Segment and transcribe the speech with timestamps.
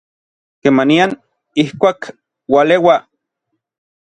[0.61, 1.11] kemanian,
[1.63, 2.01] ijkuak,
[2.53, 2.97] ualeua